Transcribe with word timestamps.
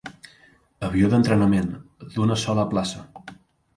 Avió 0.87 1.11
d'entrenament, 1.11 1.69
d'una 2.15 2.39
sola 2.45 2.65
plaça. 2.73 3.05